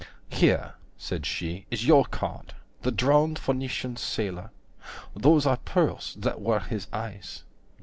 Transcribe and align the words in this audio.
Here, 0.31 0.73
said 0.97 1.27
she, 1.27 1.67
Is 1.69 1.85
your 1.85 2.05
card, 2.05 2.55
the 2.81 2.91
drowned 2.91 3.37
Phoenician 3.37 3.97
Sailor, 3.97 4.49
(Those 5.15 5.45
are 5.45 5.57
pearls 5.57 6.15
that 6.21 6.41
were 6.41 6.61
his 6.61 6.87
eyes. 6.91 7.43